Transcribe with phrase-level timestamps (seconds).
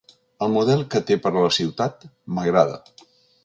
[0.45, 2.85] El model que té per a la ciutat m’agrada.